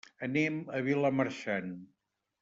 [0.27, 1.69] Anem a Vilamarxant.